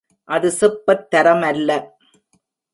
[0.27, 1.69] அது செப்பத் தரமல்ல.